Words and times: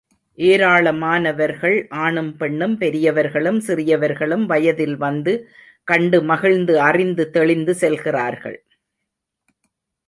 ஏராளமானவர்கள், 0.37 1.75
ஆணும் 1.89 2.37
பெண்ணும், 2.37 2.77
பெரியவர்களும் 2.77 3.59
சிறியவர்களும் 3.59 4.45
வயதில் 4.45 4.97
வந்து, 4.97 5.49
கண்டு 5.83 6.23
மகிழ்ந்து, 6.23 6.79
அறிந்து, 6.79 7.29
தெளிந்து 7.29 7.75
செல்கிறார்கள். 7.75 8.59